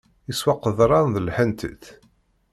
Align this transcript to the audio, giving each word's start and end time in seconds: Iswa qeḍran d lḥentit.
Iswa 0.31 0.53
qeḍran 0.63 1.07
d 1.13 1.15
lḥentit. 1.27 1.83